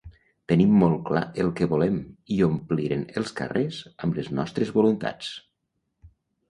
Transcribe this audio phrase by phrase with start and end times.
[0.51, 1.99] Tenim molt clar el que volem
[2.37, 5.35] i ompliren els carrers amb les nostres voluntats!